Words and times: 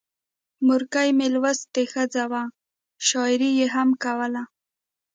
مورکۍ 0.67 1.09
مې 1.17 1.27
لوستې 1.33 1.83
ښځه 1.93 2.23
وه، 2.31 2.43
شاعري 3.07 3.49
یې 3.59 3.67
هم 3.75 3.89
کوله. 4.03 4.43